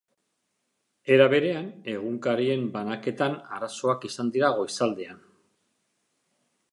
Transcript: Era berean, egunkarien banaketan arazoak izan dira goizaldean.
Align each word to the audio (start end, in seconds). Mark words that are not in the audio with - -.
Era 1.17 1.27
berean, 1.33 1.67
egunkarien 1.93 2.65
banaketan 2.77 3.37
arazoak 3.59 4.09
izan 4.09 4.31
dira 4.37 4.53
goizaldean. 4.61 5.21